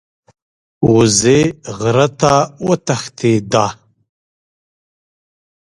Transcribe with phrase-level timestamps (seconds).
[0.93, 1.39] وزې
[1.77, 2.33] غره ته
[2.65, 3.65] وتښتیده.